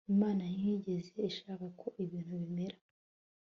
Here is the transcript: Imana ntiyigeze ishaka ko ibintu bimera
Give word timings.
Imana 0.13 0.43
ntiyigeze 0.53 1.17
ishaka 1.31 1.65
ko 1.79 1.87
ibintu 2.03 2.33
bimera 2.41 2.77